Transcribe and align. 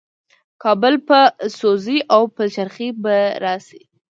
کابل 0.63 0.93
به 1.07 1.19
سوځي 1.57 1.99
او 2.13 2.21
پلچرخي 2.35 2.87
به 3.03 3.15
راشي. 3.43 3.81